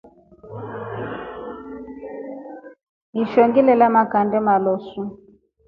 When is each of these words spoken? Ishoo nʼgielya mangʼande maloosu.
Ishoo 3.21 3.47
nʼgielya 3.47 3.87
mangʼande 3.93 4.37
maloosu. 4.45 5.01